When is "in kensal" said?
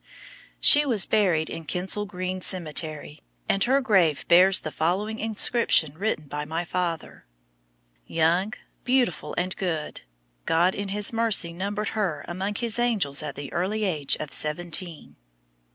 1.47-2.07